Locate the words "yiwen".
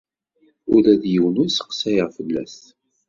1.11-1.39